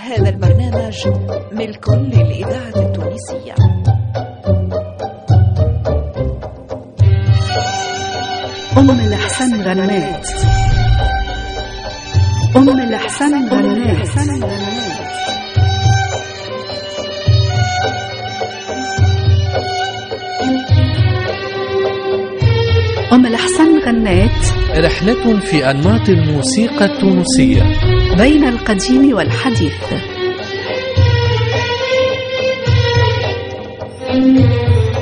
[0.00, 1.08] هذا البرنامج
[1.52, 3.54] ملك للإذاعة التونسية.
[8.78, 10.26] أم الأحسن غنات
[12.56, 14.16] أم الأحسن غنات
[23.12, 27.62] أم الأحسن غنات رحلة في أنماط الموسيقى التونسية.
[28.18, 29.92] بين القديم والحديث.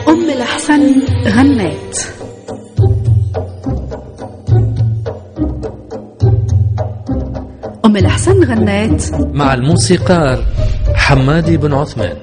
[0.08, 1.98] أم الأحسن غنات
[7.84, 9.04] أم الأحسن غنات
[9.34, 10.44] مع الموسيقار
[10.94, 12.16] حمادي بن عثمان.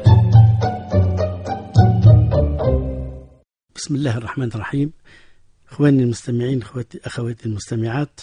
[3.76, 4.92] بسم الله الرحمن الرحيم.
[5.76, 8.20] إخواني المستمعين اخواتي أخواتي المستمعات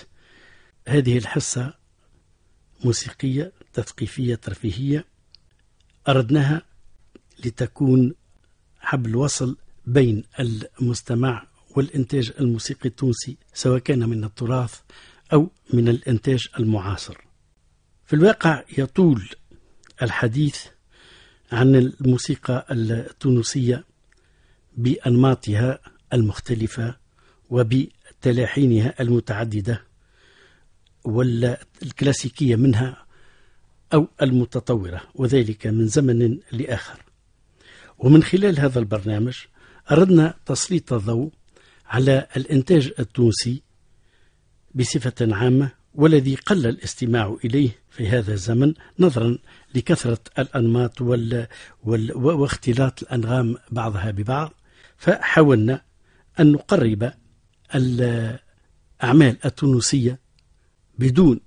[0.88, 1.74] هذه الحصة
[2.84, 5.04] موسيقية تثقيفية ترفيهية
[6.08, 6.62] أردناها
[7.44, 8.14] لتكون
[8.80, 10.24] حبل وصل بين
[10.80, 14.80] المستمع والإنتاج الموسيقي التونسي سواء كان من التراث
[15.32, 17.16] أو من الإنتاج المعاصر.
[18.06, 19.28] في الواقع يطول
[20.02, 20.64] الحديث
[21.52, 23.84] عن الموسيقى التونسية
[24.76, 25.78] بأنماطها
[26.12, 27.01] المختلفة
[27.52, 29.82] وبتلاحينها المتعددة
[31.04, 33.06] والكلاسيكية منها
[33.94, 37.02] أو المتطورة وذلك من زمن لآخر.
[37.98, 39.36] ومن خلال هذا البرنامج
[39.90, 41.30] أردنا تسليط الضوء
[41.86, 43.62] على الإنتاج التونسي
[44.74, 49.38] بصفة عامة والذي قل الاستماع إليه في هذا الزمن نظرا
[49.74, 51.46] لكثرة الأنماط وال...
[51.84, 52.16] وال...
[52.16, 54.52] واختلاط الأنغام بعضها ببعض.
[54.96, 55.82] فحاولنا
[56.40, 57.12] أن نقرب
[57.74, 60.18] الأعمال التونسية
[60.98, 61.40] بدون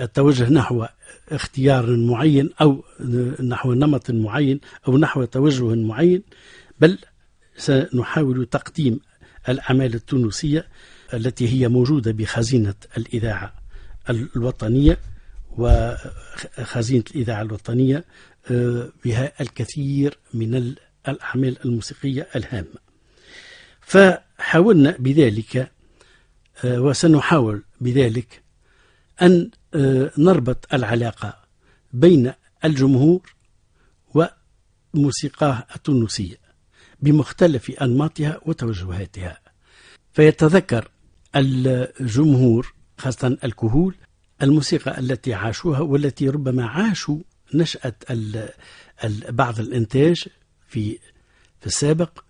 [0.00, 0.86] التوجه نحو
[1.28, 2.84] اختيار معين أو
[3.40, 6.22] نحو نمط معين أو نحو توجه معين
[6.80, 6.98] بل
[7.56, 9.00] سنحاول تقديم
[9.48, 10.68] الأعمال التونسية
[11.14, 13.54] التي هي موجودة بخزينة الإذاعة
[14.10, 14.98] الوطنية
[15.58, 18.04] وخزينة الإذاعة الوطنية
[19.04, 20.74] بها الكثير من
[21.08, 22.83] الأعمال الموسيقية الهامة.
[23.86, 25.72] فحاولنا بذلك
[26.64, 28.42] وسنحاول بذلك
[29.22, 29.50] أن
[30.18, 31.36] نربط العلاقة
[31.92, 32.32] بين
[32.64, 33.34] الجمهور
[34.94, 36.36] وموسيقاه التونسية
[37.00, 39.38] بمختلف أنماطها وتوجهاتها.
[40.12, 40.90] فيتذكر
[41.36, 43.94] الجمهور خاصة الكهول
[44.42, 47.18] الموسيقى التي عاشوها والتي ربما عاشوا
[47.54, 47.94] نشأة
[49.28, 50.24] بعض الإنتاج
[50.68, 50.98] في
[51.60, 52.23] في السابق.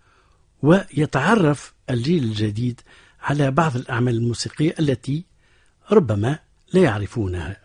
[0.65, 2.81] ويتعرف الجيل الجديد
[3.21, 5.25] على بعض الأعمال الموسيقية التي
[5.91, 6.39] ربما
[6.73, 7.57] لا يعرفونها.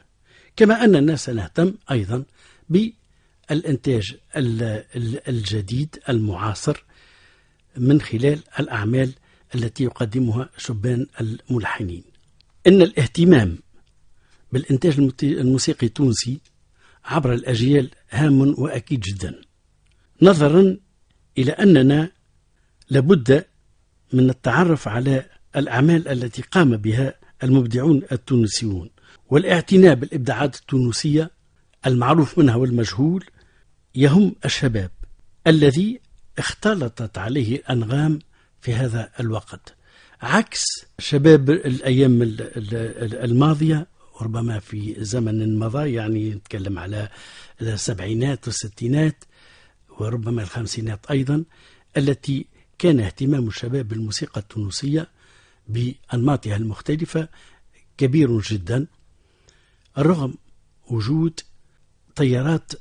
[0.56, 2.24] كما أن الناس نهتم أيضا
[2.68, 4.16] بالإنتاج
[5.28, 6.84] الجديد المعاصر
[7.76, 9.12] من خلال الأعمال
[9.54, 12.04] التي يقدمها شبان الملحنين.
[12.66, 13.58] إن الاهتمام
[14.52, 16.40] بالإنتاج الموسيقي التونسي
[17.04, 19.40] عبر الأجيال هام وأكيد جدا.
[20.22, 20.76] نظرا
[21.38, 22.10] إلى أننا
[22.90, 23.44] لابد
[24.12, 25.24] من التعرف على
[25.56, 28.90] الأعمال التي قام بها المبدعون التونسيون
[29.30, 31.30] والاعتناء بالإبداعات التونسية
[31.86, 33.24] المعروف منها والمجهول
[33.94, 34.90] يهم الشباب
[35.46, 36.00] الذي
[36.38, 38.18] اختلطت عليه الأنغام
[38.60, 39.74] في هذا الوقت
[40.22, 40.64] عكس
[40.98, 42.36] شباب الأيام
[43.12, 43.86] الماضية
[44.20, 47.08] ربما في زمن مضى يعني نتكلم على
[47.62, 49.24] السبعينات والستينات
[49.98, 51.44] وربما الخمسينات أيضا
[51.96, 52.46] التي
[52.80, 55.08] كان اهتمام الشباب بالموسيقى التونسية
[55.68, 57.28] بأنماطها المختلفة
[57.98, 58.86] كبير جدا.
[59.98, 60.34] رغم
[60.86, 61.40] وجود
[62.16, 62.72] تيارات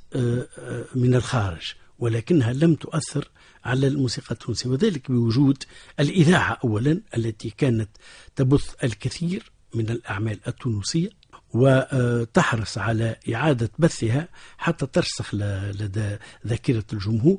[0.95, 3.29] من الخارج ولكنها لم تؤثر
[3.63, 5.63] على الموسيقى التونسية وذلك بوجود
[5.99, 7.89] الإذاعة أولا التي كانت
[8.35, 11.09] تبث الكثير من الأعمال التونسية
[11.53, 16.17] وتحرص على إعادة بثها حتى ترسخ لدى
[16.47, 17.37] ذاكرة الجمهور.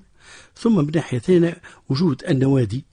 [0.57, 2.85] ثم من ناحية ثانية وجود النوادي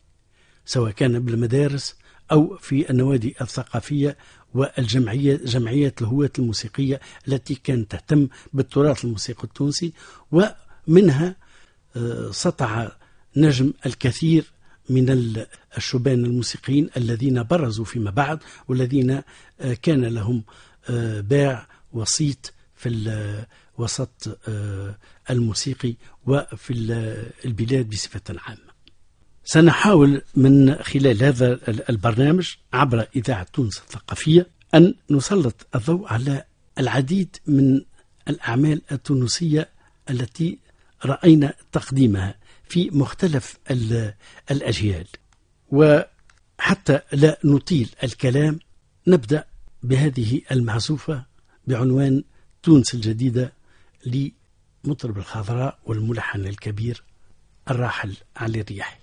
[0.66, 1.96] سواء كان بالمدارس
[2.32, 4.18] أو في النوادي الثقافية
[4.54, 9.94] والجمعية جمعيات الهواة الموسيقية التي كانت تهتم بالتراث الموسيقي التونسي
[10.32, 11.36] ومنها
[12.32, 12.92] سطع
[13.38, 14.52] نجم الكثير
[14.90, 15.10] من
[15.78, 19.22] الشبان الموسيقيين الذين برزوا فيما بعد والذين
[19.82, 20.44] كان لهم
[21.20, 23.46] باع وسيط في
[23.78, 24.40] الوسط
[25.30, 25.96] الموسيقي
[26.28, 26.74] وفي
[27.46, 28.68] البلاد بصفة عامة.
[29.44, 31.60] سنحاول من خلال هذا
[31.90, 36.44] البرنامج عبر إذاعة تونس الثقافية أن نسلط الضوء على
[36.80, 37.82] العديد من
[38.28, 39.70] الأعمال التونسية
[40.10, 40.60] التي
[41.06, 42.36] رأينا تقديمها
[42.70, 43.58] في مختلف
[44.52, 45.08] الأجيال.
[45.72, 48.60] وحتى لا نطيل الكلام
[49.08, 49.46] نبدأ
[49.84, 51.26] بهذه المعزوفة
[51.68, 52.24] بعنوان
[52.64, 53.54] تونس الجديدة
[54.06, 57.04] لمطرب الخضراء والملحن الكبير
[57.70, 58.98] الراحل علي الرياحي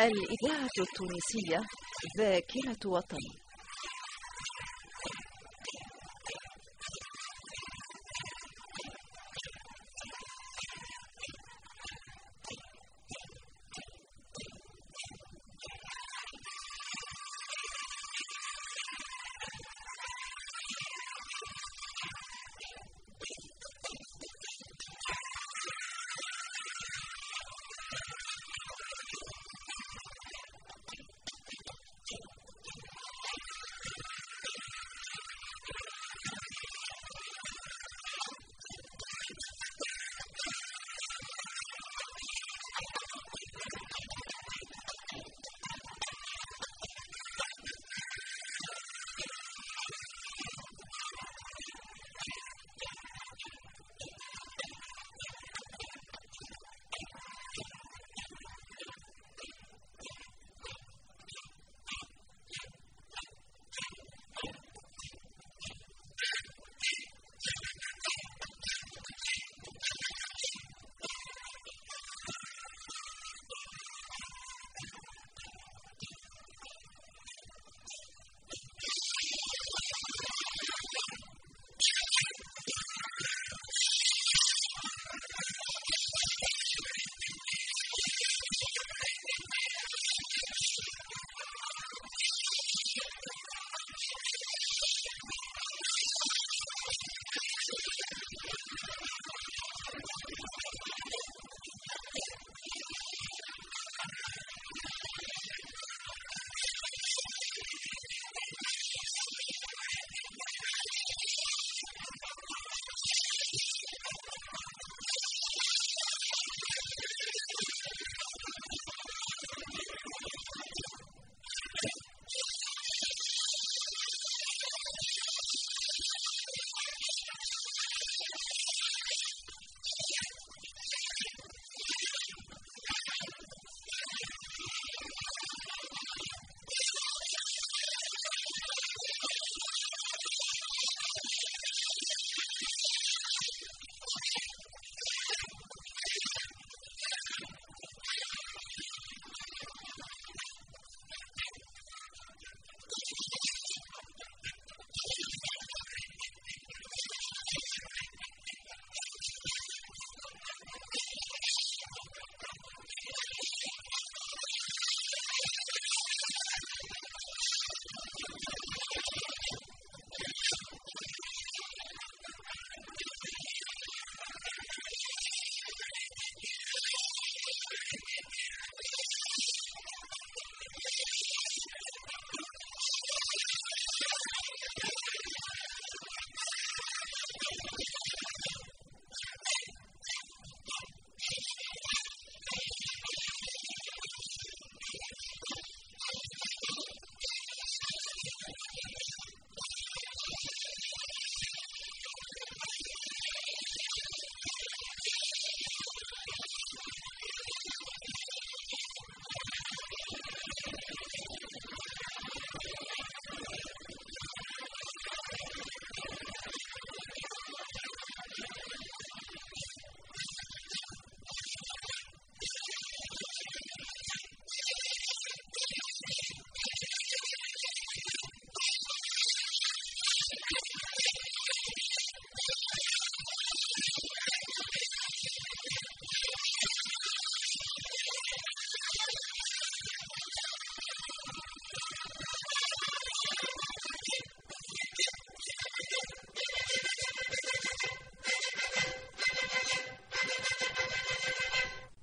[0.00, 1.60] الإذاعة التونسية
[2.18, 3.43] ذاكرة وطن.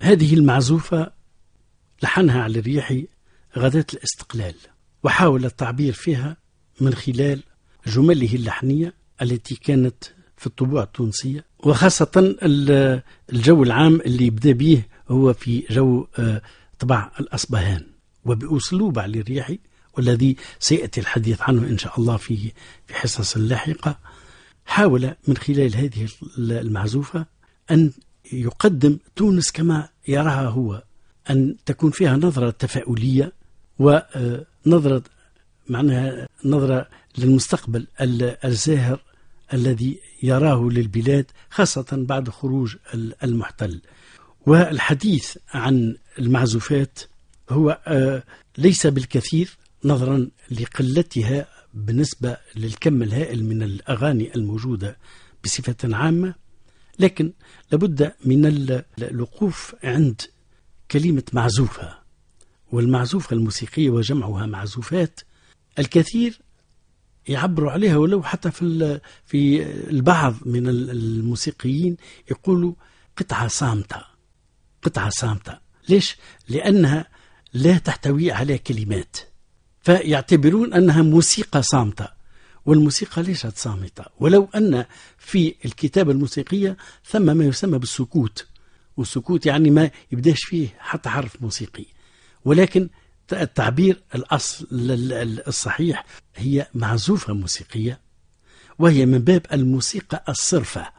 [0.02, 1.12] هذه المعزوفة
[2.04, 3.02] لحنها على الريح
[3.58, 4.56] غداة الاستقلال
[5.04, 6.38] وحاول التعبير فيها
[6.82, 7.44] من خلال
[7.88, 10.04] جمله اللحنية التي كانت
[10.38, 12.36] في الطبوع التونسية وخاصة
[13.32, 16.42] الجو العام اللي بدأ به هو في جو آه،
[16.80, 17.86] طبع الأصبهان.
[18.26, 19.60] وبأسلوب علي الريحي
[19.98, 22.52] والذي سيأتي الحديث عنه إن شاء الله في
[22.88, 24.00] في حصص لاحقة
[24.66, 27.26] حاول من خلال هذه المعزوفة
[27.72, 27.92] أن
[28.34, 30.84] يقدم تونس كما يراها هو
[31.30, 33.32] أن تكون فيها نظرة تفاؤلية
[33.80, 35.04] ونظرة
[35.70, 36.88] معناها نظرة
[37.18, 37.88] للمستقبل
[38.46, 39.02] الزاهر
[39.54, 42.76] الذي يراه للبلاد خاصة بعد خروج
[43.24, 43.82] المحتل.
[44.46, 47.00] والحديث عن المعزوفات
[47.50, 48.24] هو آه،
[48.58, 54.98] ليس بالكثير نظرا لقلتها بالنسبة للكم الهائل من الأغاني الموجودة
[55.44, 56.34] بصفة عامة
[57.02, 57.34] لكن
[57.72, 58.46] لابد من
[59.02, 60.22] الوقوف عند
[60.92, 61.98] كلمة معزوفة
[62.72, 65.20] والمعزوفة الموسيقية وجمعها معزوفات
[65.80, 66.42] الكثير
[67.28, 71.98] يعبروا عليها ولو حتى في في البعض من الموسيقيين
[72.32, 72.74] يقولوا
[73.18, 74.02] قطعة صامتة
[74.82, 75.58] قطعة صامتة
[75.90, 76.18] ليش؟
[76.50, 77.08] لأنها
[77.54, 79.18] لا تحتوي على كلمات
[79.82, 82.21] فيعتبرون أنها موسيقى صامتة
[82.66, 84.86] والموسيقى ليست صامتة ولو أن
[85.18, 88.48] في الكتابة الموسيقية ثم ما يسمى بالسكوت
[88.98, 91.86] والسكوت يعني ما يبداش فيه حتى حرف موسيقي.
[92.46, 92.90] ولكن
[93.34, 94.68] التعبير الأصل
[95.48, 98.00] الصحيح هي معزوفة موسيقية
[98.80, 100.90] وهي من باب الموسيقى الصرفة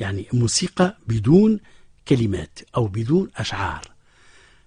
[0.00, 1.60] يعني موسيقى بدون
[2.08, 3.92] كلمات أو بدون أشعار.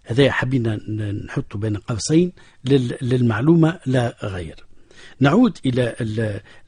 [0.04, 0.76] هذا حبينا
[1.26, 2.32] نحطه بين قوسين
[3.02, 4.71] للمعلومة لا غير.
[5.22, 5.96] نعود إلى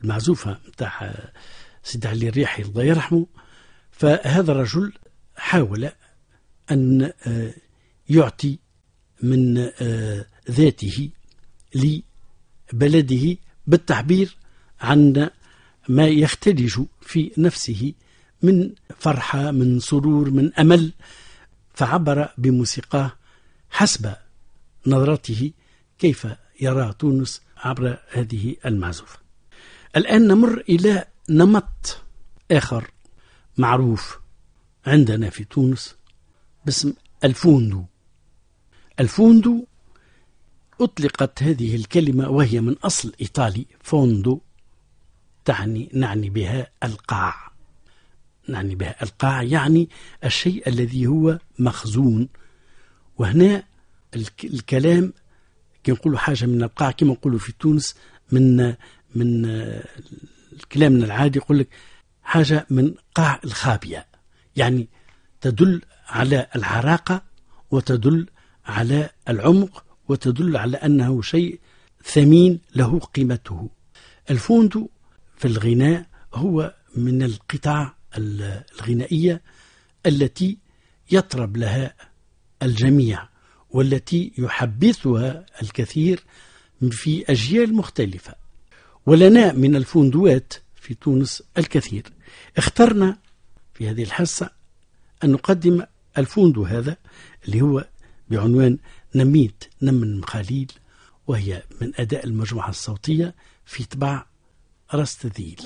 [0.04, 1.14] المعزوفة بتاع
[1.84, 3.28] سيد علي الريحي الله يرحمه.
[3.92, 4.94] فهذا الرجل
[5.36, 5.90] حاول
[6.72, 7.54] أن آه،
[8.10, 8.60] يعطي
[9.24, 11.10] من آه، ذاته
[11.76, 14.38] لبلده بالتعبير
[14.82, 15.30] عن
[15.90, 17.94] ما يختلج في نفسه
[18.42, 20.94] من فرحة من سرور من أمل.
[21.74, 23.12] فعبر بموسيقاه
[23.70, 24.14] حسب
[24.88, 25.52] نظرته
[26.00, 26.28] كيف
[26.62, 29.20] يرى تونس عبر هذه المعزوفة.
[29.96, 32.02] الآن نمر إلى نمط
[32.52, 32.92] آخر
[33.58, 34.20] معروف
[34.86, 35.96] عندنا في تونس
[36.66, 36.94] باسم
[37.24, 37.84] الفوندو.
[39.00, 39.66] الفوندو
[40.82, 43.66] أطلقت هذه الكلمة وهي من أصل إيطالي.
[43.84, 44.42] فوندو
[45.46, 47.52] تعني نعني بها القاع.
[48.50, 49.90] نعني بها القاع يعني
[50.24, 52.30] الشيء الذي هو مخزون.
[53.18, 53.64] وهنا
[54.44, 55.14] الكلام
[55.84, 57.96] كي نقولوا حاجة من القاع كما نقولوا في تونس
[58.32, 58.76] من
[59.16, 59.46] من
[60.72, 61.68] كلامنا العادي يقول لك
[62.24, 64.08] حاجة من قاع الخابية.
[64.56, 64.88] يعني
[65.42, 67.24] تدل على العراقة
[67.72, 68.28] وتدل
[68.66, 71.60] على العمق وتدل على أنه شيء
[72.04, 73.70] ثمين له قيمته.
[74.30, 74.90] الفوندو
[75.38, 79.42] في الغناء هو من القطع الغنائية
[80.06, 80.58] التي
[81.12, 81.94] يطرب لها
[82.64, 83.33] الجميع.
[83.74, 86.24] والتي يحبثها الكثير
[86.92, 88.36] في أجيال مختلفة.
[89.06, 92.04] ولنا من الفندوات في تونس الكثير.
[92.58, 93.18] اخترنا
[93.74, 94.50] في هذه الحصة
[95.24, 95.84] أن نقدم
[96.18, 96.98] الفندو هذا
[97.46, 97.86] اللي هو
[98.30, 98.78] بعنوان
[99.16, 100.72] نميت نمن مخاليل
[101.28, 104.26] وهي من أداء المجموعة الصوتية في طبع
[104.94, 105.62] رستذيل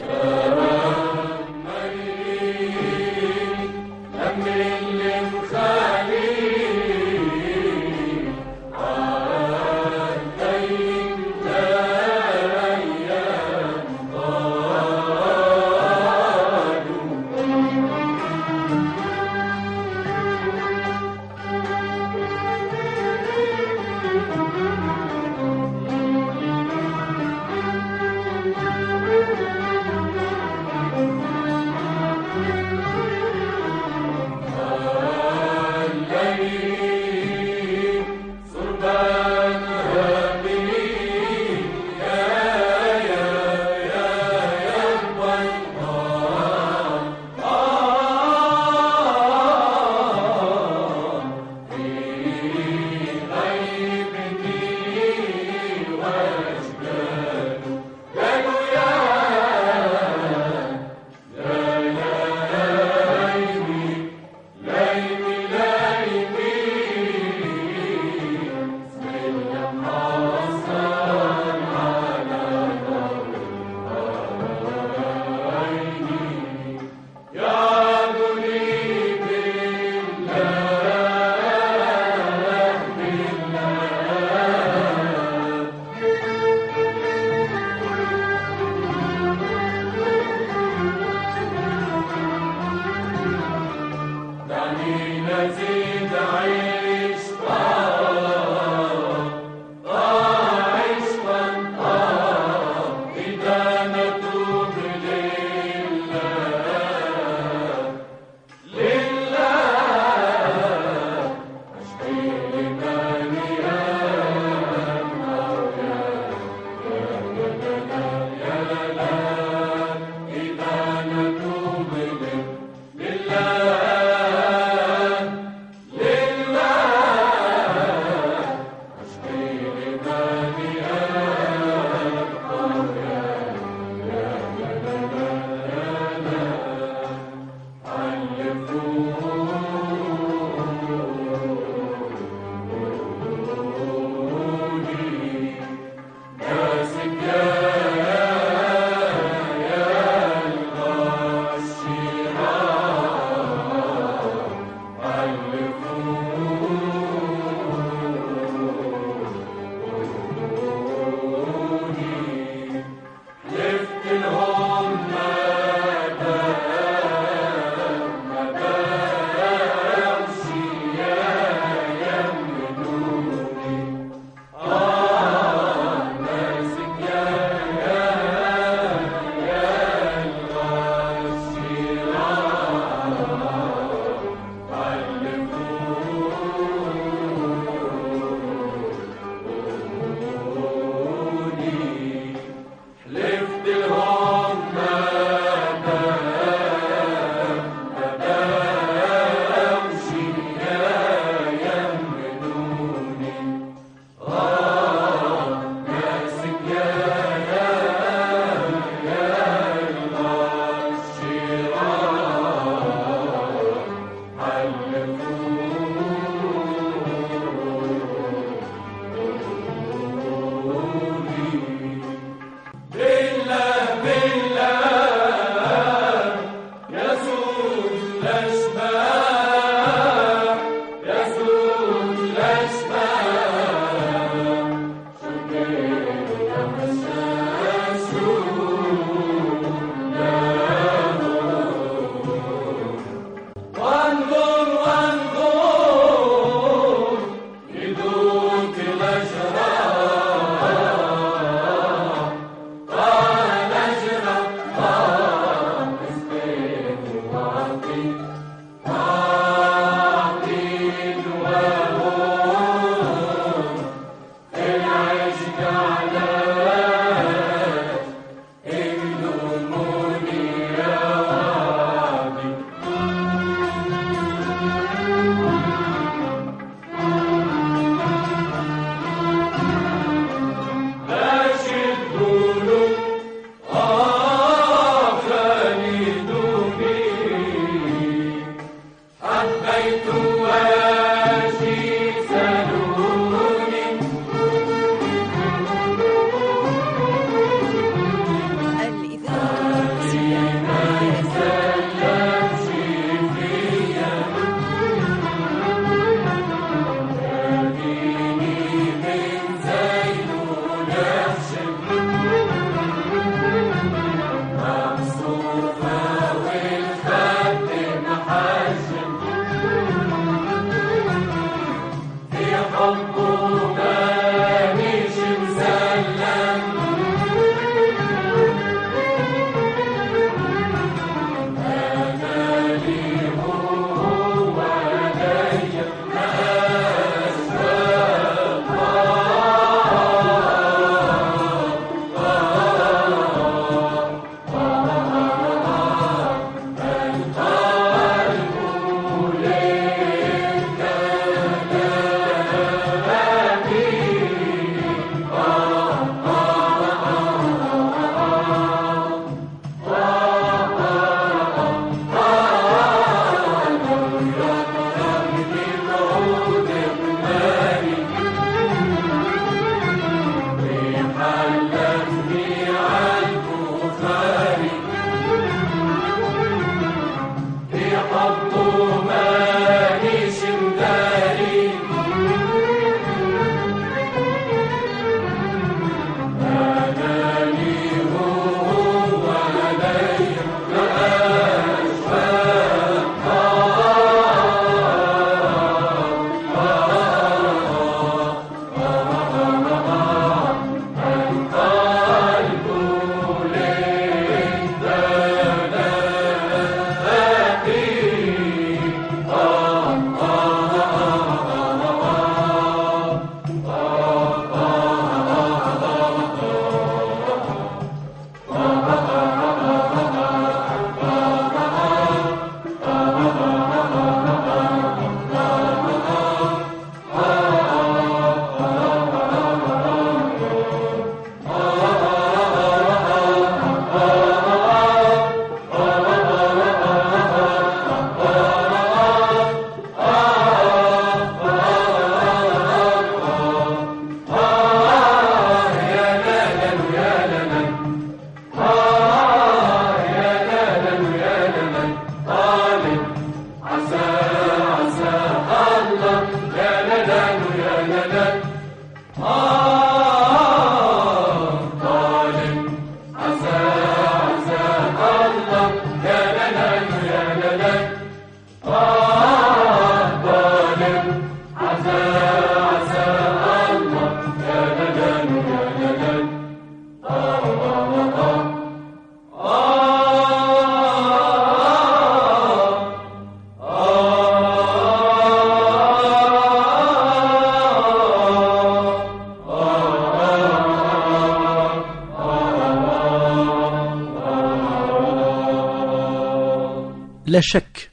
[497.28, 497.92] لا شك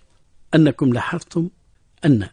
[0.55, 1.49] أنكم لاحظتم
[2.05, 2.29] أن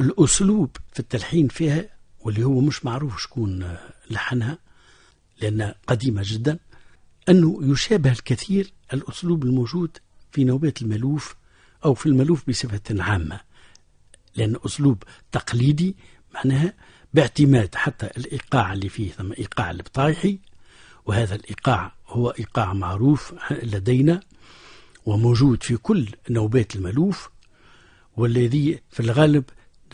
[0.00, 1.84] الأسلوب في التلحين فيها
[2.20, 3.76] واللي هو مش معروف شكون
[4.10, 4.58] لحنها
[5.40, 6.58] لأنها قديمة جدا
[7.28, 9.98] أنه يشابه الكثير الأسلوب الموجود
[10.32, 11.36] في نوبات الملوف
[11.84, 13.40] أو في الملوف بصفة عامة.
[14.36, 15.02] لأن أسلوب
[15.32, 15.96] تقليدي
[16.34, 16.72] معناها
[17.14, 20.38] باعتماد حتى الإيقاع اللي فيه ثم إيقاع البطايحي
[21.06, 24.20] وهذا الإيقاع هو إيقاع معروف لدينا
[25.06, 27.30] وموجود في كل نوبات الملوف
[28.16, 29.44] والذي في الغالب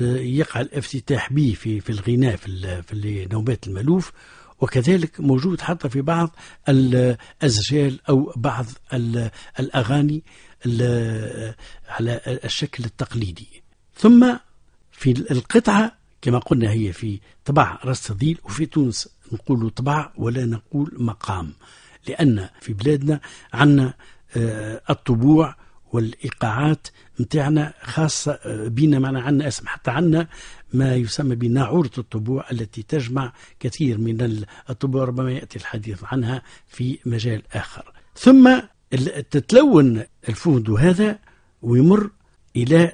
[0.01, 4.13] يقع الافتتاح به في في الغناء في في نوبات الملوف
[4.61, 6.37] وكذلك موجود حتى في بعض
[6.69, 8.67] الأزجال أو بعض
[9.61, 10.23] الأغاني
[11.89, 13.63] على الشكل التقليدي.
[13.97, 14.37] ثم
[14.93, 21.53] في القطعة كما قلنا هي في طبع رصديل وفي تونس نقول طبع ولا نقول مقام.
[22.09, 23.21] لأن في بلادنا
[23.53, 23.95] عندنا
[24.37, 25.57] آه، الطبوع
[25.93, 26.87] والإيقاعات
[27.21, 30.29] نتاعنا خاصة آه، بنا معنا عندنا اسم حتى عندنا
[30.73, 37.43] ما يسمى بناعورة الطبوع التي تجمع كثير من الطبوع ربما يأتي الحديث عنها في مجال
[37.53, 37.93] آخر.
[38.17, 38.61] ثم
[39.31, 41.19] تتلون الفود هذا
[41.63, 42.11] ويمر
[42.57, 42.93] إلى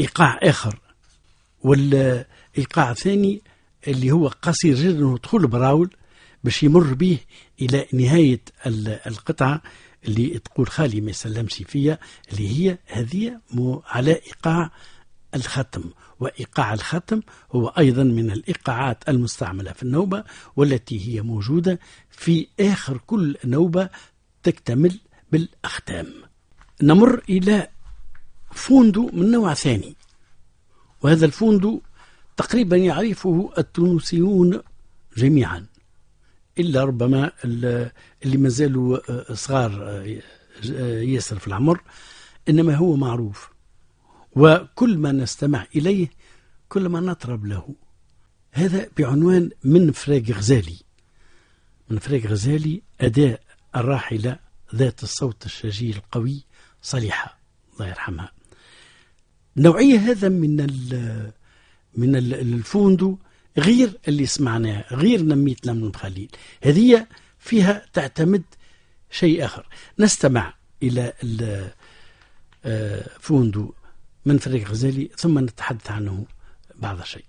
[0.00, 0.80] إيقاع آخر.
[1.62, 3.42] والإيقاع الثاني
[3.88, 5.90] اللي هو قصير جدا ودخول براول
[6.44, 7.18] باش يمر به
[7.60, 8.40] إلى نهاية
[9.06, 9.62] القطعة.
[10.04, 11.98] اللي تقول خالي ما يسلمش فيا
[12.32, 13.40] اللي هي هذه
[13.86, 14.70] على إيقاع
[15.34, 15.84] الختم.
[16.20, 17.20] وإيقاع الختم
[17.52, 20.24] هو أيضا من الإيقاعات المستعملة في النوبة
[20.56, 21.78] والتي هي موجودة
[22.10, 23.88] في آخر كل نوبة
[24.42, 25.00] تكتمل
[25.32, 26.06] بالأختام.
[26.82, 27.68] نمر إلى
[28.52, 29.96] فوندو من نوع ثاني.
[31.02, 31.80] وهذا الفوندو
[32.36, 34.60] تقريبا يعرفه التونسيون
[35.16, 35.66] جميعا.
[36.58, 37.90] إلا ربما ال-
[38.24, 38.98] اللي ما زالوا
[39.30, 40.20] آه، صغار آه،
[40.72, 41.80] آه، ياسر في العمر
[42.48, 43.50] إنما هو معروف.
[44.36, 46.08] وكل ما نستمع إليه
[46.68, 47.74] كل ما نطرب له.
[48.52, 50.76] هذا بعنوان من فراق غزالي.
[51.90, 53.40] من فراق غزالي أداء
[53.76, 54.38] الراحلة
[54.74, 56.44] ذات الصوت الشجي القوي
[56.82, 57.38] صالحة
[57.74, 58.32] الله يرحمها.
[59.56, 61.30] نوعية هذا من ال
[61.94, 63.18] من ال- الفوندو
[63.60, 66.30] غير اللي سمعناه غير نميت لمن خليل
[66.62, 67.06] هذه
[67.38, 68.42] فيها تعتمد
[69.10, 69.66] شيء آخر.
[69.98, 71.12] نستمع إلى
[72.64, 73.72] آه، فوندو
[74.26, 76.24] من فريق غزالي ثم نتحدث عنه
[76.78, 77.24] بعض الشيء.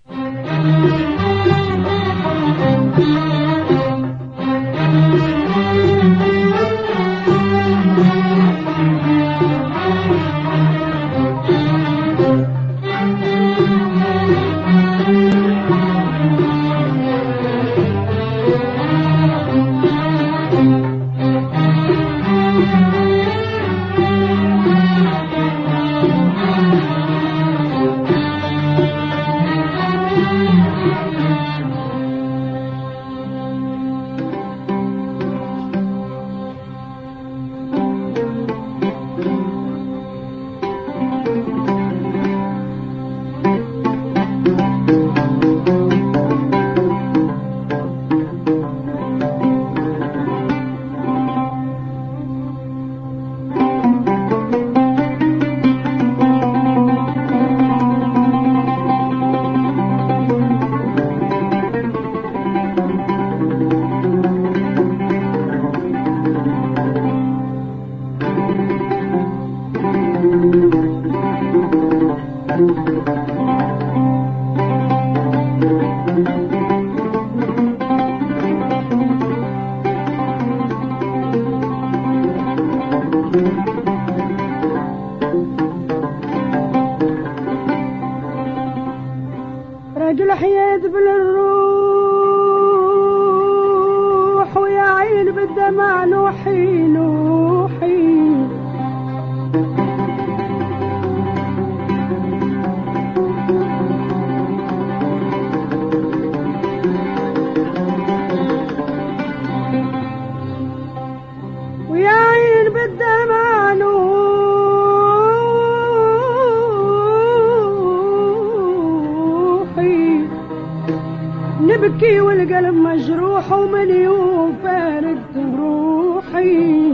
[121.62, 126.92] نبكي والقلب مجروح ومليون فارقت روحي.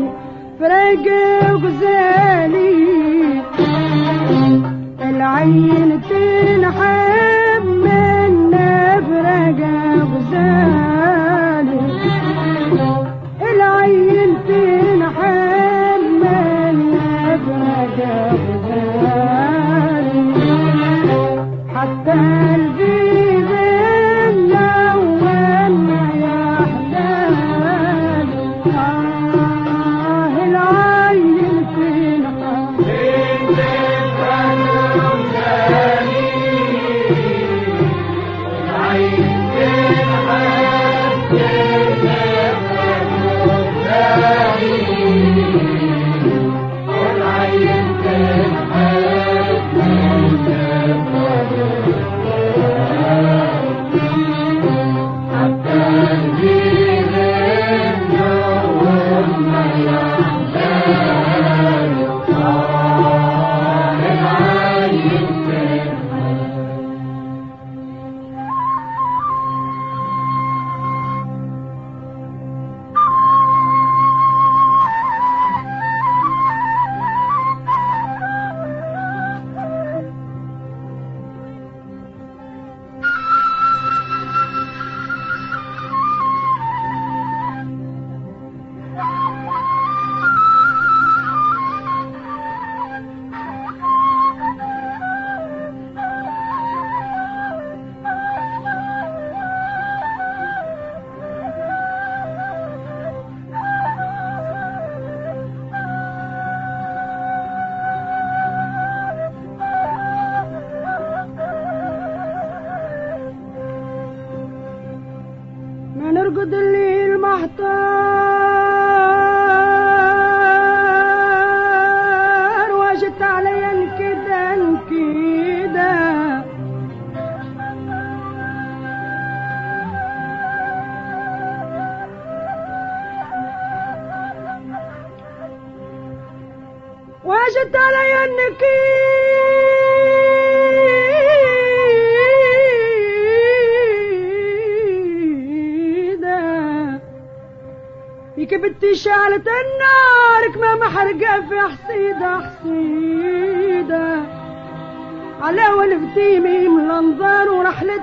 [0.60, 1.06] فراق
[1.52, 2.88] وغزالي.
[5.02, 8.50] العين تنحب من
[9.08, 9.60] فراق
[10.14, 10.77] غزالي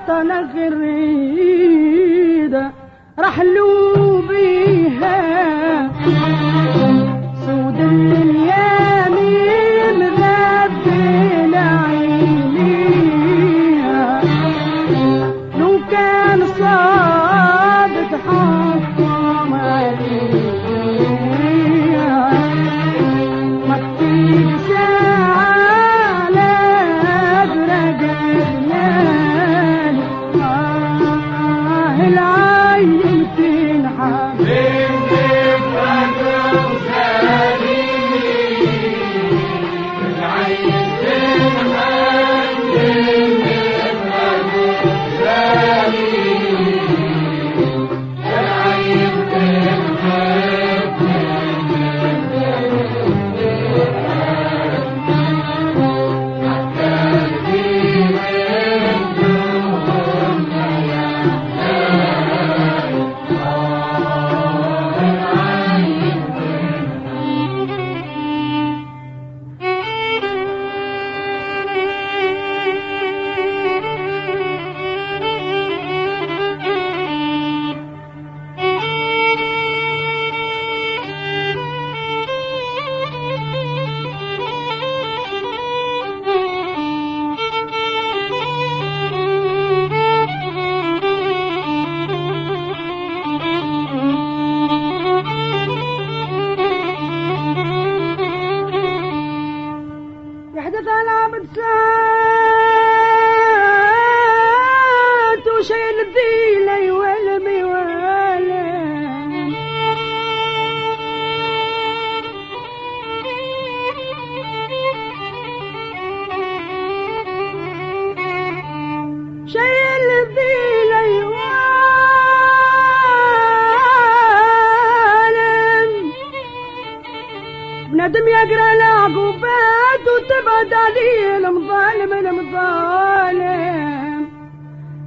[0.07, 1.44] ತನಗಿರಿ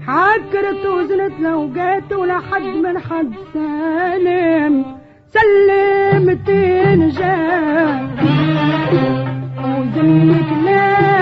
[0.08, 4.84] عكرت وزنت لو جات ولا حد من حد سالم.
[5.32, 6.50] سلمت
[7.00, 8.08] نجاة
[9.64, 11.17] وزنك لا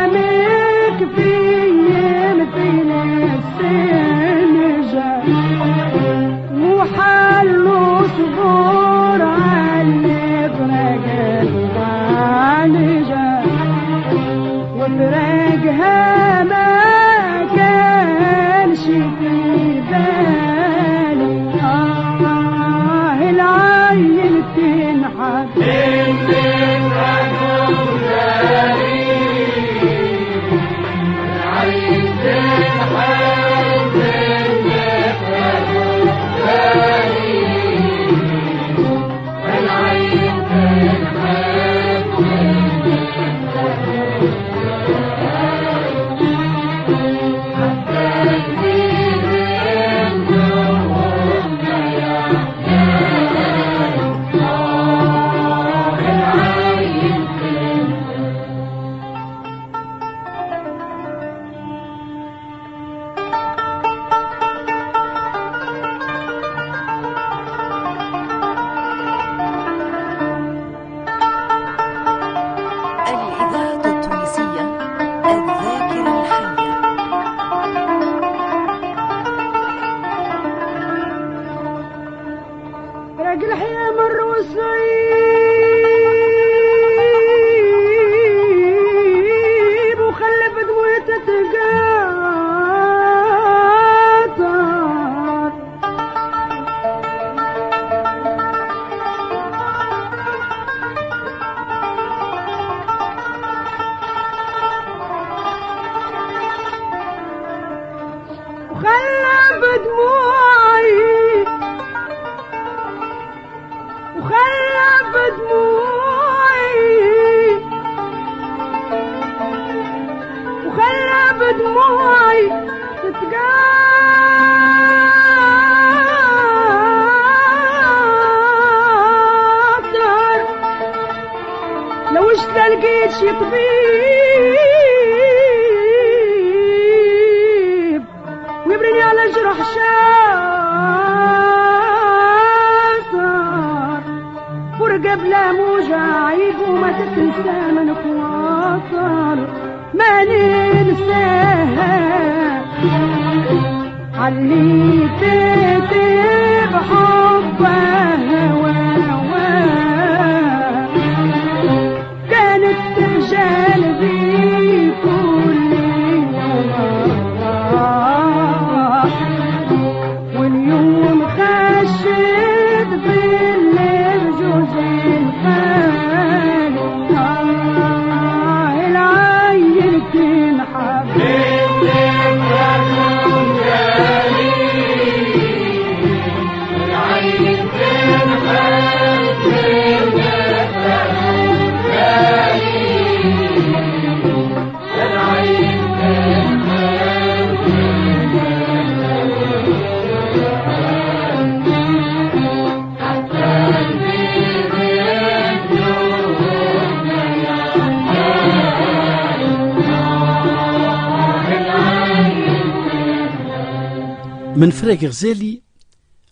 [214.77, 215.63] من فراق غزالي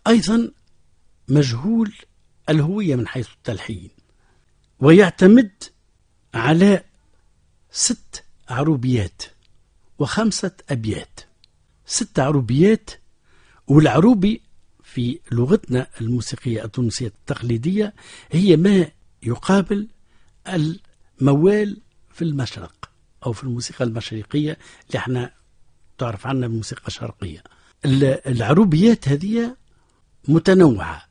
[0.07, 0.51] أيضا
[1.29, 1.93] مجهول
[2.49, 3.91] الهوية من حيث التلحين
[4.81, 5.51] ويعتمد
[6.35, 6.85] على
[7.71, 9.23] ست عروبيات
[9.99, 11.21] وخمسة أبيات.
[11.87, 12.91] ست عروبيات
[13.67, 14.43] والعروبي
[14.83, 17.95] في لغتنا الموسيقية التونسية التقليدية
[18.33, 18.91] هي ما
[19.23, 19.89] يقابل
[20.49, 21.81] الموال
[22.13, 22.91] في المشرق
[23.27, 25.33] أو في الموسيقى المشرقية اللي إحنا
[25.99, 27.54] تعرف عنا بالموسيقى الشرقية ال-
[27.85, 29.57] العروبيات هذه
[30.29, 31.03] متنوعة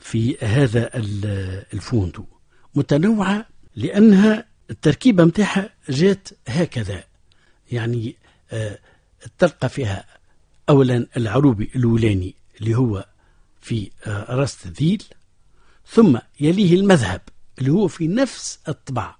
[0.00, 2.24] في هذا ال- الفوندو.
[2.74, 3.46] متنوعة
[3.76, 7.04] لأنها التركيبة متاعها جات هكذا.
[7.72, 8.16] يعني
[8.50, 8.78] آه،
[9.38, 10.04] تلقى فيها
[10.68, 13.06] أولا العروبي الأولاني اللي هو
[13.60, 15.02] في آه، راس الذيل
[15.86, 17.20] ثم يليه المذهب
[17.58, 19.16] اللي هو في نفس الطبع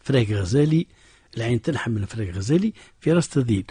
[0.00, 0.86] فراق غزالي
[1.36, 3.64] العين تنحى من فراق غزالي في راس الذيل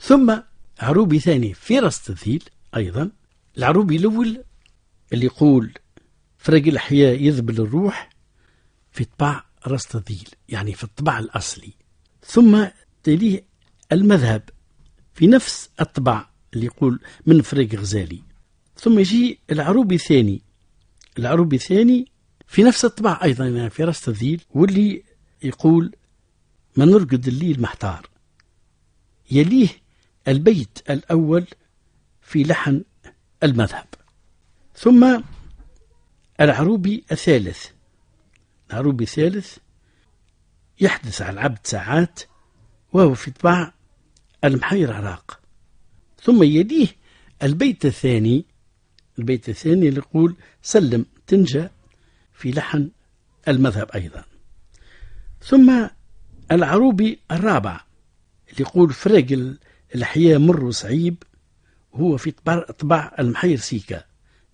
[0.00, 0.38] ثم
[0.80, 2.44] عروبي ثاني في راس الذيل
[2.76, 3.10] أيضا.
[3.58, 4.44] العروبي الأول
[5.12, 5.72] اللي يقول
[6.38, 8.10] فرق الأحياء يذبل الروح
[8.92, 11.72] في طبع راس الذيل يعني في الطبع الأصلي.
[12.26, 12.66] ثم
[13.02, 13.44] تليه
[13.92, 14.42] المذهب
[15.14, 18.22] في نفس الطبع اللي يقول من فريق غزالي.
[18.76, 20.42] ثم يجي العروبي الثاني
[21.18, 22.12] العروبي الثاني
[22.46, 25.02] في نفس الطبع أيضا يعني في راس الذيل واللي
[25.42, 25.96] يقول
[26.76, 28.10] ما نرقد الليل محتار.
[29.30, 29.68] يليه
[30.30, 31.46] البيت الأول
[32.22, 32.84] في لحن
[33.42, 33.86] المذهب.
[34.74, 35.22] ثم
[36.40, 37.66] العروبي الثالث.
[38.70, 39.58] العروبي الثالث
[40.80, 42.20] يحدث على العبد ساعات
[42.92, 43.72] وهو في طبع
[44.44, 45.40] المحير عراق.
[46.22, 46.88] ثم يليه
[47.42, 48.44] البيت الثاني.
[49.18, 51.68] البيت الثاني اللي يقول سلم تنجى
[52.32, 52.90] في لحن
[53.48, 54.24] المذهب أيضا.
[55.42, 55.86] ثم
[56.52, 57.80] العروبي الرابع
[58.50, 59.56] اللي يقول فرق
[59.94, 61.22] الحياة مر وصعيب
[61.94, 64.04] هو في طبع, طبع المحير سيكا.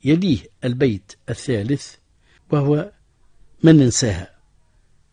[0.05, 1.95] يليه البيت الثالث
[2.51, 2.93] وهو
[3.63, 4.31] من ننساها.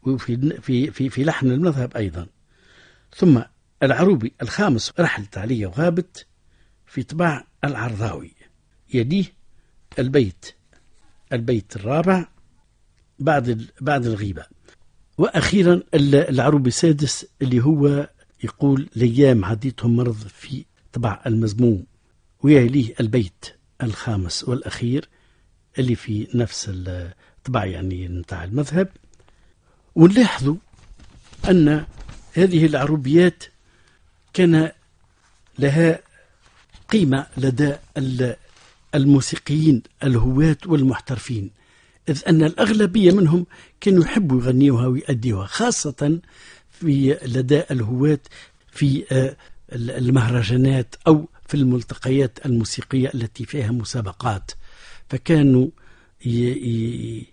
[0.04, 2.28] وفي في في في لحن المذهب أيضا.
[3.16, 3.42] ثم
[3.84, 6.26] العروبي الخامس رحلت علي وغابت
[6.86, 8.32] في طباع العرضاوي.
[8.94, 9.26] يليه
[10.00, 10.56] البيت
[11.34, 12.28] البيت الرابع
[13.20, 14.46] بعد بعد الغيبة.
[15.18, 18.10] وأخيرا العروبي السادس اللي هو
[18.44, 21.86] يقول ليام عديتهم مرض في طبع المزموم
[22.44, 23.46] ويليه البيت
[23.84, 25.10] الخامس والأخير
[25.80, 28.90] اللي في نفس الطبع يعني نتاع المذهب.
[29.96, 30.56] ونلاحظوا
[31.50, 31.86] أن
[32.34, 33.44] هذه العروبيات
[34.34, 34.72] كان
[35.60, 36.00] لها
[36.90, 37.76] قيمة لدى
[38.96, 41.52] الموسيقيين الهواة والمحترفين
[42.10, 43.46] إذ أن الأغلبية منهم
[43.82, 46.20] كانوا يحبوا يغنيوها ويأديوها خاصة
[46.84, 48.20] في لدى الهواة
[48.72, 49.04] في
[49.74, 54.52] المهرجانات أو في الملتقيات الموسيقية التي فيها مسابقات.
[55.10, 55.68] فكانوا
[56.26, 57.26] اللي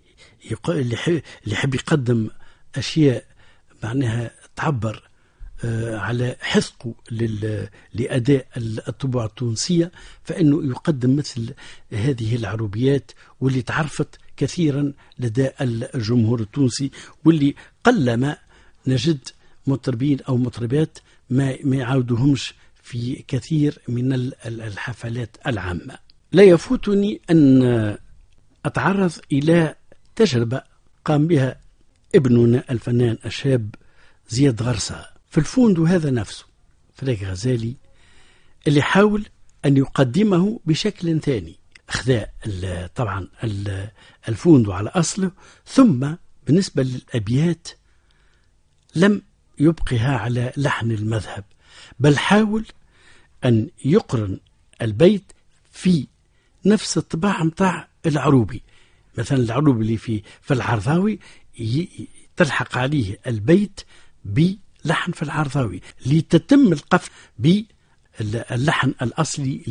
[1.47, 2.29] يحب يقدم
[2.77, 3.25] أشياء
[3.83, 5.11] معناها تعبر
[5.95, 6.95] على حثقه
[7.95, 9.93] لأداء الطبوع التونسية
[10.25, 11.55] فإنه يقدم مثل
[11.93, 15.51] هذه العروبيات واللي تعرفت كثيرا لدى
[15.95, 16.91] الجمهور التونسي
[17.25, 18.37] واللي قلما
[18.87, 19.29] نجد
[19.67, 20.99] مطربين أو مطربات
[21.31, 24.13] ما ما يعاودوهمش في كثير من
[24.47, 25.99] الحفلات العامة.
[26.33, 27.97] لا يفوتني أن
[28.65, 29.75] أتعرض إلى
[30.17, 30.63] تجربة
[31.05, 31.61] قام بها
[32.15, 33.75] ابننا الفنان الشاب
[34.29, 35.07] زياد غرسة.
[35.31, 36.45] في الفوندو هذا نفسه
[36.95, 37.77] فريق غزالي
[38.67, 39.27] اللي حاول
[39.65, 41.57] أن يقدمه بشكل ثاني.
[42.47, 43.89] ال- طبعا ال-
[44.29, 45.31] الفوندو على أصله
[45.67, 46.15] ثم
[46.47, 47.69] بالنسبة للأبيات
[48.97, 49.23] لم
[49.61, 51.45] يبقها على لحن المذهب.
[51.99, 52.67] بل حاول
[53.45, 54.41] أن يقرن
[54.83, 55.33] البيت
[55.71, 56.07] في
[56.67, 58.63] نفس الطباع متاع العروبي.
[59.19, 61.19] مثلا العروبي اللي في في العرضاوي
[62.37, 63.81] تلحق عليه البيت
[64.25, 69.63] بلحن في العرضاوي لتتم القفل باللحن الأصلي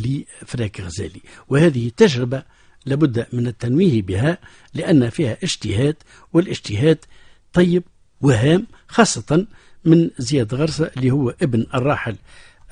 [0.41, 1.21] لفراك غزالي.
[1.47, 2.43] وهذه تجربة
[2.85, 4.37] لابد من التنويه بها
[4.73, 5.95] لأن فيها اجتهاد
[6.33, 7.05] والإجتهاد
[7.53, 7.83] طيب
[8.21, 9.47] وهام خاصة
[9.85, 12.15] من زياد غرسة اللي هو ابن الراحل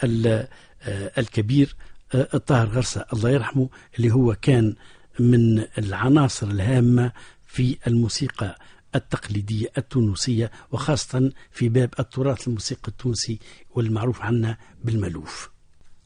[0.03, 0.47] ال-
[0.82, 1.76] آه، الكبير
[2.16, 3.05] آه، الطاهر غرسة.
[3.14, 4.76] الله يرحمه اللي هو كان
[5.20, 7.12] من العناصر الهامة
[7.47, 8.60] في الموسيقى
[8.95, 13.39] التقليدية التونسية وخاصة في باب التراث الموسيقي التونسي
[13.70, 15.49] والمعروف عنا بالملوف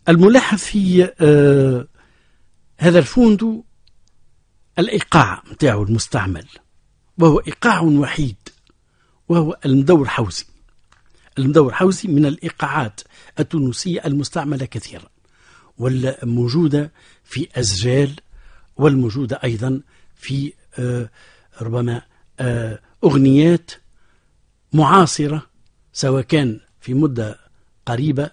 [0.10, 1.88] الملاحظ في آه
[2.78, 3.64] هذا الفوندو
[4.80, 6.46] الإيقاع متاعه المستعمل
[7.18, 8.36] وهو إيقاع وحيد
[9.30, 10.46] وهو المدور حوزي.
[11.40, 13.02] المدور حوزي من الإيقاعات
[13.40, 15.10] التونسية المستعملة كثيرا
[15.78, 16.92] والموجودة
[17.24, 18.16] في أسجال
[18.78, 19.82] والموجودة أيضا
[20.16, 21.10] في آه،
[21.62, 22.02] ربما
[22.40, 23.72] آه، أغنيات
[24.74, 25.48] معاصرة
[25.94, 27.40] سواء كان في مدة
[27.86, 28.32] قريبة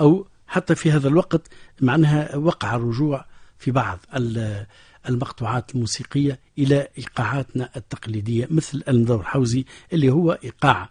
[0.00, 1.48] أو حتى في هذا الوقت
[1.80, 3.24] معناها وقع الرجوع
[3.58, 4.66] في بعض ال-
[5.08, 10.90] المقطوعات الموسيقية إلى إيقاعاتنا التقليدية مثل المدور حوزي اللي هو إيقاع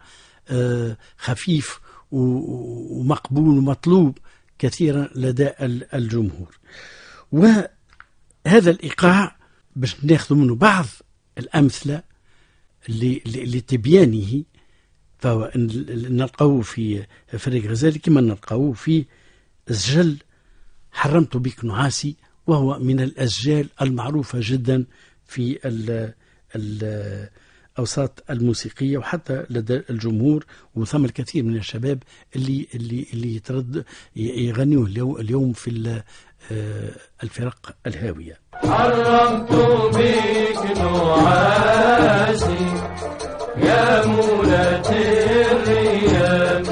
[1.18, 1.80] خفيف
[2.12, 4.18] و- ومقبول ومطلوب
[4.60, 6.60] كثيرا لدى ال- الجمهور.
[7.32, 9.38] وهذا الإيقاع
[9.76, 10.86] باش ناخذ منه بعض
[11.38, 12.04] الأمثلة
[13.26, 14.44] لتبيانه
[15.20, 17.06] فهو ن- نلقوه في
[17.38, 19.06] فريق غزالي كما نلقوه في
[19.70, 20.18] الزجل
[20.92, 22.16] حرمت بك نعاسي
[22.48, 24.86] وهو من الأسجال المعروفة جدا
[25.26, 26.14] في ال
[26.56, 27.30] ال
[27.82, 32.04] الأوساط الموسيقية وحتى لدى الجمهور وثم الكثير من الشباب
[32.36, 33.84] اللي اللي اللي يترد
[34.16, 36.02] يغنيوه اليو- اليوم في
[36.52, 36.92] آه،
[37.24, 38.40] الفرق الهاوية.
[38.54, 39.52] حرمت
[39.96, 42.66] بك نعاسي
[43.58, 46.67] يا مولة الريان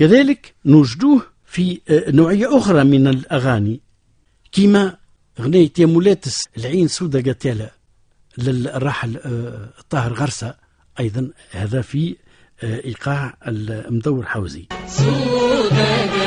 [0.00, 3.80] كذلك نوجدوه في آه، نوعية أخرى من الأغاني.
[4.52, 4.96] كما
[5.40, 7.70] غنية يا مولاتس العين سودة قتالة
[8.38, 10.54] للراحل آه، طاهر غرسة
[11.00, 12.16] أيضا هذا في
[12.62, 14.66] آه، إيقاع المدور حوزي.
[15.00, 16.19] مرحد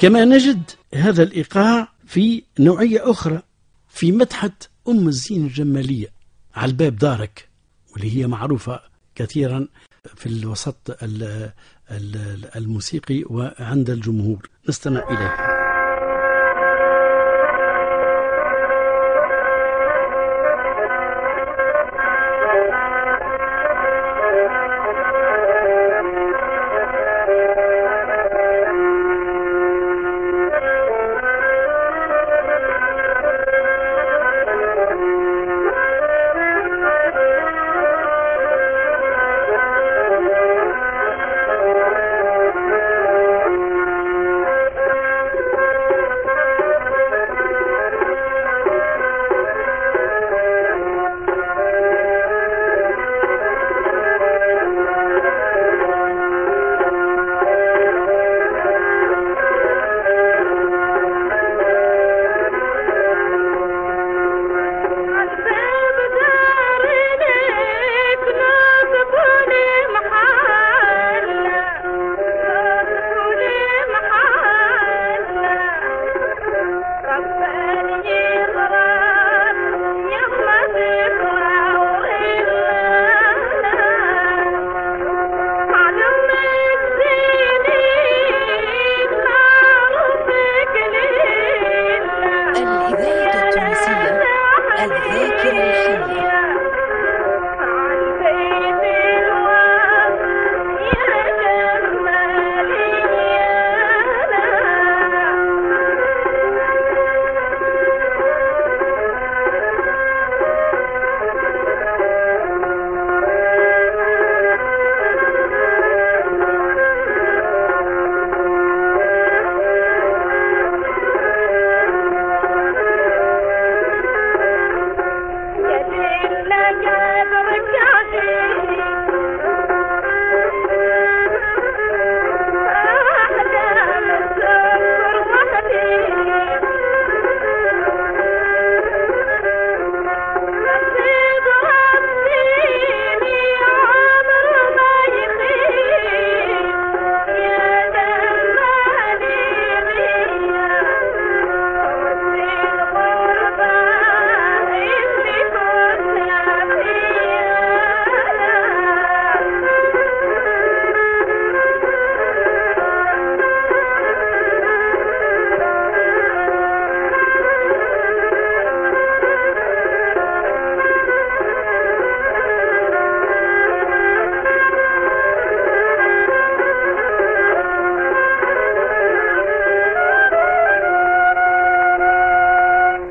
[0.00, 0.62] كما نجد
[0.94, 3.42] هذا الإيقاع في نوعية أخرى
[3.88, 4.50] في مدحة
[4.88, 6.06] أم الزين الجمالية
[6.54, 7.48] على الباب دارك
[7.92, 8.80] واللي هي معروفة
[9.14, 9.68] كثيرا
[10.16, 11.52] في الوسط ال-
[11.90, 14.48] ال- الموسيقي وعند الجمهور.
[14.68, 15.57] نستمع إليها.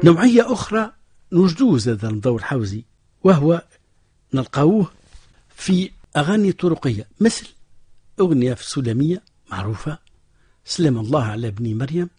[0.07, 0.91] نوعية أخرى
[1.31, 2.83] نجدوه زاد الضوء الحوزي
[3.23, 3.63] وهو
[4.33, 4.91] نلقاوه
[5.55, 7.47] في أغاني طرقية مثل
[8.19, 9.97] أغنية في السلمية معروفة
[10.65, 12.09] سلم الله على ابن مريم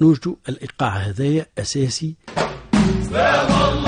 [0.00, 2.14] نوجد الإيقاع هذايا أساسي.
[3.12, 3.87] قالت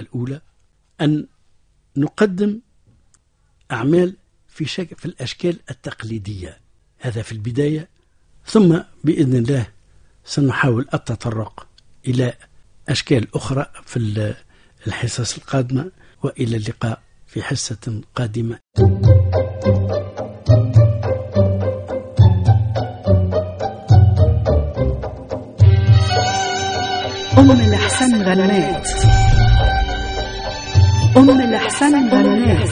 [0.00, 0.40] الأولى
[1.00, 1.26] أن
[1.96, 2.60] نقدم
[3.72, 4.16] أعمال
[4.48, 6.60] في شك في الأشكال التقليدية.
[6.98, 7.88] هذا في البداية
[8.46, 9.66] ثم بإذن الله
[10.24, 11.66] سنحاول التطرق
[12.06, 12.34] إلى
[12.88, 14.34] أشكال أخرى في ال-
[14.86, 15.90] الحصص القادمة
[16.22, 18.58] وإلى اللقاء في حصة قادمة.
[27.38, 28.88] أم الحسن غنات.
[31.16, 32.68] أم الأحسن غنات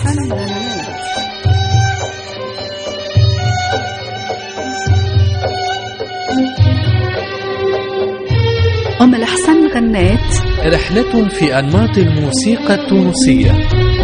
[9.00, 10.34] أم الأحسن غنات.
[10.66, 13.52] رحلة في أنماط الموسيقى التونسية.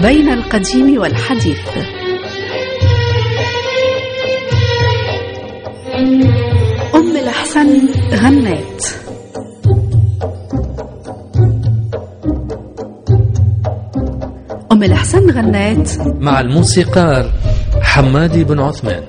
[0.03, 1.61] بين القديم والحديث.
[6.95, 9.04] أم الأحسن غنات.
[14.75, 15.91] أم الأحسن غنات.
[16.21, 17.31] مع الموسيقار
[17.83, 19.03] حمادي بن عثمان.